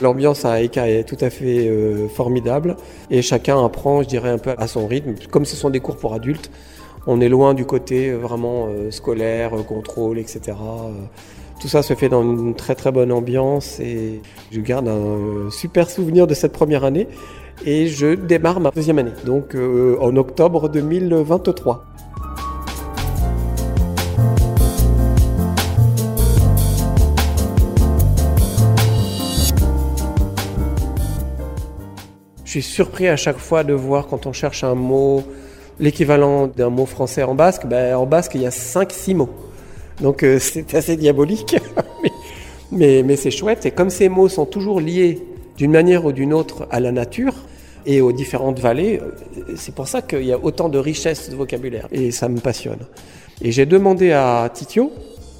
L'ambiance 0.00 0.44
à 0.44 0.60
AEK 0.60 0.76
est 0.78 1.04
tout 1.04 1.16
à 1.20 1.30
fait 1.30 1.70
formidable 2.08 2.76
et 3.10 3.22
chacun 3.22 3.64
apprend, 3.64 4.02
je 4.02 4.08
dirais, 4.08 4.30
un 4.30 4.38
peu 4.38 4.54
à 4.58 4.66
son 4.66 4.86
rythme. 4.86 5.14
Comme 5.30 5.44
ce 5.44 5.56
sont 5.56 5.70
des 5.70 5.80
cours 5.80 5.96
pour 5.96 6.14
adultes, 6.14 6.50
on 7.06 7.20
est 7.20 7.28
loin 7.28 7.54
du 7.54 7.64
côté 7.64 8.08
euh, 8.08 8.16
vraiment 8.16 8.68
euh, 8.68 8.90
scolaire, 8.90 9.54
euh, 9.54 9.62
contrôle, 9.62 10.18
etc. 10.18 10.56
Tout 11.60 11.68
ça 11.68 11.82
se 11.82 11.94
fait 11.94 12.08
dans 12.08 12.22
une 12.22 12.54
très 12.54 12.74
très 12.74 12.92
bonne 12.92 13.12
ambiance 13.12 13.78
et 13.80 14.20
je 14.50 14.60
garde 14.60 14.88
un 14.88 15.50
super 15.50 15.88
souvenir 15.88 16.26
de 16.26 16.34
cette 16.34 16.52
première 16.52 16.84
année 16.84 17.08
et 17.64 17.86
je 17.86 18.14
démarre 18.14 18.60
ma 18.60 18.70
deuxième 18.70 18.98
année, 18.98 19.12
donc 19.24 19.54
en 19.54 20.16
octobre 20.16 20.68
2023. 20.68 21.93
Suis 32.60 32.62
surpris 32.62 33.08
à 33.08 33.16
chaque 33.16 33.38
fois 33.38 33.64
de 33.64 33.72
voir 33.72 34.06
quand 34.06 34.26
on 34.26 34.32
cherche 34.32 34.62
un 34.62 34.76
mot 34.76 35.24
l'équivalent 35.80 36.46
d'un 36.46 36.70
mot 36.70 36.86
français 36.86 37.24
en 37.24 37.34
basque, 37.34 37.66
ben, 37.66 37.96
en 37.96 38.06
basque, 38.06 38.36
il 38.36 38.42
y 38.42 38.46
a 38.46 38.50
5-6 38.50 39.16
mots. 39.16 39.30
Donc 40.00 40.22
euh, 40.22 40.38
c'est 40.40 40.72
assez 40.74 40.96
diabolique, 40.96 41.56
mais, 42.72 43.02
mais, 43.02 43.16
c'est 43.16 43.32
chouette. 43.32 43.66
Et 43.66 43.72
comme 43.72 43.90
ces 43.90 44.08
mots 44.08 44.28
sont 44.28 44.46
toujours 44.46 44.80
liés 44.80 45.20
d'une 45.56 45.72
manière 45.72 46.04
ou 46.04 46.12
d'une 46.12 46.32
autre 46.32 46.68
à 46.70 46.78
la 46.78 46.92
nature 46.92 47.34
et 47.86 48.00
aux 48.00 48.12
différentes 48.12 48.60
vallées, 48.60 49.00
euh, 49.00 49.54
c'est 49.56 49.74
pour 49.74 49.88
ça 49.88 50.00
qu'il 50.00 50.24
y 50.24 50.32
a 50.32 50.38
autant 50.38 50.68
de 50.68 50.78
richesse 50.78 51.30
de 51.30 51.34
vocabulaire. 51.34 51.88
Et 51.90 52.12
ça 52.12 52.28
me 52.28 52.38
passionne. 52.38 52.86
Et 53.42 53.50
j'ai 53.50 53.66
demandé 53.66 54.12
à 54.12 54.48
Titio, 54.54 54.92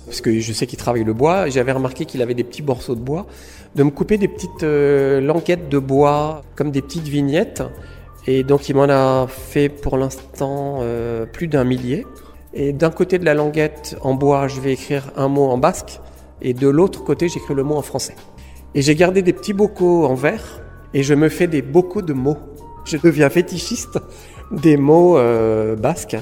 parce 0.07 0.21
que 0.21 0.39
je 0.41 0.53
sais 0.53 0.67
qu'il 0.67 0.79
travaille 0.79 1.05
le 1.05 1.15
bois, 1.15 1.49
j'avais 1.49 1.73
remarqué 1.73 2.05
qu'il 2.05 2.23
avait 2.23 2.35
des 2.35 2.45
petits 2.45 2.63
morceaux 2.63 2.95
de 2.95 3.01
bois, 3.01 3.27
de 3.75 3.83
me 3.83 3.91
couper 3.91 4.19
des 4.19 4.29
petites 4.29 4.63
euh, 4.63 5.21
languettes 5.21 5.69
de 5.69 5.79
bois, 5.79 6.43
comme 6.57 6.71
des 6.71 6.83
petites 6.83 7.09
vignettes, 7.09 7.63
et 8.27 8.43
donc 8.43 8.69
il 8.69 8.77
m'en 8.77 8.89
a 8.89 9.27
fait 9.27 9.69
pour 9.69 9.97
l'instant 9.97 10.79
euh, 10.83 11.27
plus 11.27 11.49
d'un 11.49 11.65
millier. 11.65 12.07
Et 12.57 12.73
d'un 12.73 12.91
côté 12.91 13.19
de 13.19 13.25
la 13.25 13.35
languette 13.35 13.97
en 14.03 14.15
bois, 14.15 14.47
je 14.47 14.61
vais 14.61 14.73
écrire 14.73 15.11
un 15.17 15.29
mot 15.29 15.47
en 15.47 15.59
basque, 15.59 16.01
et 16.41 16.55
de 16.55 16.69
l'autre 16.69 17.03
côté, 17.03 17.29
j'écris 17.29 17.55
le 17.55 17.65
mot 17.65 17.75
en 17.75 17.83
français. 17.83 18.15
Et 18.75 18.83
j'ai 18.83 18.95
gardé 18.95 19.23
des 19.23 19.33
petits 19.33 19.53
bocaux 19.53 20.07
en 20.07 20.15
verre, 20.15 20.61
et 20.93 21.03
je 21.03 21.15
me 21.15 21.29
fais 21.29 21.49
des 21.49 21.63
bocaux 21.63 22.03
de 22.03 22.13
mots. 22.13 22.39
Je 22.85 22.97
deviens 22.97 23.31
fétichiste 23.31 23.99
des 24.53 24.77
mots 24.77 25.19
euh, 25.19 25.75
basques. 25.75 26.17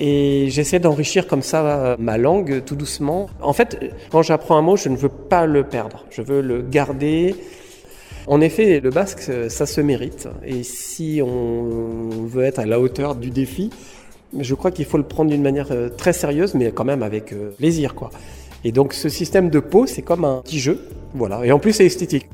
Et 0.00 0.48
j'essaie 0.50 0.78
d'enrichir 0.78 1.26
comme 1.26 1.42
ça 1.42 1.66
euh, 1.66 1.96
ma 1.98 2.18
langue 2.18 2.62
tout 2.64 2.76
doucement. 2.76 3.28
En 3.42 3.52
fait, 3.52 3.92
quand 4.10 4.22
j'apprends 4.22 4.56
un 4.56 4.62
mot, 4.62 4.76
je 4.76 4.88
ne 4.88 4.96
veux 4.96 5.08
pas 5.08 5.46
le 5.46 5.64
perdre. 5.64 6.04
Je 6.10 6.22
veux 6.22 6.40
le 6.40 6.62
garder 6.62 7.34
en 8.30 8.42
effet, 8.42 8.80
le 8.80 8.90
basque, 8.90 9.22
ça 9.48 9.64
se 9.64 9.80
mérite. 9.80 10.28
Et 10.44 10.62
si 10.62 11.22
on 11.24 12.10
veut 12.26 12.44
être 12.44 12.58
à 12.58 12.66
la 12.66 12.78
hauteur 12.78 13.14
du 13.14 13.30
défi, 13.30 13.70
je 14.38 14.54
crois 14.54 14.70
qu'il 14.70 14.84
faut 14.84 14.98
le 14.98 15.04
prendre 15.04 15.30
d'une 15.30 15.42
manière 15.42 15.68
euh, 15.70 15.88
très 15.88 16.12
sérieuse, 16.12 16.54
mais 16.54 16.70
quand 16.72 16.84
même 16.84 17.02
avec 17.02 17.32
euh, 17.32 17.50
plaisir, 17.56 17.94
quoi. 17.94 18.10
Et 18.64 18.72
donc, 18.72 18.92
ce 18.92 19.08
système 19.08 19.48
de 19.48 19.60
peau, 19.60 19.86
c'est 19.86 20.02
comme 20.02 20.26
un 20.26 20.42
petit 20.42 20.58
jeu. 20.58 20.88
Voilà. 21.14 21.44
Et 21.46 21.52
en 21.52 21.58
plus, 21.58 21.72
c'est 21.72 21.86
esthétique. 21.86 22.28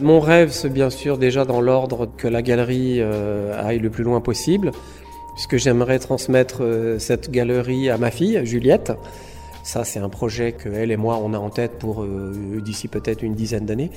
Mon 0.00 0.18
rêve, 0.18 0.50
c'est 0.50 0.70
bien 0.70 0.88
sûr 0.88 1.18
déjà 1.18 1.44
dans 1.44 1.60
l'ordre 1.60 2.08
que 2.16 2.26
la 2.26 2.40
galerie 2.40 3.00
euh, 3.00 3.52
aille 3.62 3.80
le 3.80 3.90
plus 3.90 4.02
loin 4.02 4.22
possible 4.22 4.70
puisque 5.34 5.58
j'aimerais 5.58 5.98
transmettre 5.98 6.62
euh, 6.62 6.98
cette 6.98 7.30
galerie 7.30 7.90
à 7.90 7.98
ma 7.98 8.10
fille, 8.10 8.40
Juliette. 8.44 8.92
Ça, 9.62 9.84
c'est 9.84 9.98
un 9.98 10.08
projet 10.08 10.52
que 10.52 10.70
elle 10.70 10.90
et 10.90 10.96
moi, 10.96 11.20
on 11.22 11.34
a 11.34 11.38
en 11.38 11.50
tête 11.50 11.72
pour 11.78 12.02
euh, 12.02 12.62
d'ici 12.64 12.88
peut-être 12.88 13.22
une 13.22 13.34
dizaine 13.34 13.66
d'années. 13.66 13.90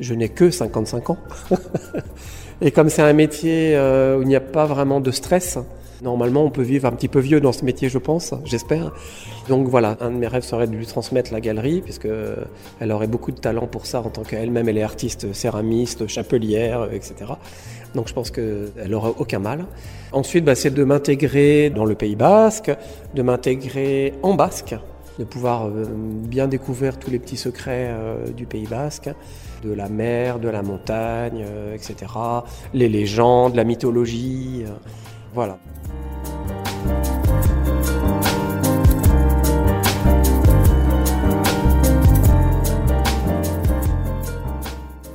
Je 0.00 0.14
n'ai 0.14 0.30
que 0.30 0.50
55 0.50 1.10
ans. 1.10 1.18
et 2.62 2.70
comme 2.70 2.88
c'est 2.88 3.02
un 3.02 3.12
métier 3.12 3.78
où 4.16 4.22
il 4.22 4.28
n'y 4.28 4.36
a 4.36 4.40
pas 4.40 4.64
vraiment 4.64 5.00
de 5.00 5.10
stress, 5.10 5.58
normalement, 6.02 6.44
on 6.44 6.50
peut 6.50 6.62
vivre 6.62 6.86
un 6.86 6.92
petit 6.92 7.08
peu 7.08 7.20
vieux 7.20 7.40
dans 7.40 7.52
ce 7.52 7.64
métier, 7.64 7.88
je 7.88 7.98
pense, 7.98 8.34
j'espère. 8.44 8.92
Donc 9.48 9.68
voilà, 9.68 9.96
un 10.00 10.10
de 10.10 10.16
mes 10.16 10.26
rêves 10.26 10.44
serait 10.44 10.66
de 10.66 10.74
lui 10.74 10.86
transmettre 10.86 11.32
la 11.32 11.40
galerie, 11.40 11.80
puisque 11.80 12.08
elle 12.80 12.92
aurait 12.92 13.06
beaucoup 13.06 13.32
de 13.32 13.38
talent 13.38 13.66
pour 13.66 13.86
ça 13.86 14.00
en 14.00 14.10
tant 14.10 14.22
qu'elle-même, 14.22 14.68
elle 14.68 14.78
est 14.78 14.82
artiste 14.82 15.32
céramiste, 15.32 16.06
chapelière, 16.06 16.88
etc. 16.92 17.32
Donc 17.94 18.08
je 18.08 18.14
pense 18.14 18.30
qu'elle 18.30 18.70
n'aura 18.88 19.10
aucun 19.18 19.38
mal. 19.38 19.66
Ensuite, 20.12 20.44
bah, 20.44 20.54
c'est 20.54 20.72
de 20.72 20.84
m'intégrer 20.84 21.70
dans 21.70 21.84
le 21.84 21.94
Pays 21.94 22.16
basque, 22.16 22.70
de 23.14 23.22
m'intégrer 23.22 24.14
en 24.22 24.34
basque, 24.34 24.74
de 25.18 25.24
pouvoir 25.24 25.66
euh, 25.66 25.84
bien 25.94 26.48
découvrir 26.48 26.98
tous 26.98 27.10
les 27.10 27.18
petits 27.18 27.36
secrets 27.36 27.88
euh, 27.90 28.28
du 28.28 28.46
Pays 28.46 28.66
basque, 28.66 29.10
de 29.62 29.72
la 29.72 29.88
mer, 29.88 30.38
de 30.38 30.48
la 30.48 30.62
montagne, 30.62 31.44
euh, 31.46 31.74
etc. 31.74 32.12
Les 32.72 32.88
légendes, 32.88 33.54
la 33.54 33.64
mythologie. 33.64 34.64
voilà. 35.34 35.58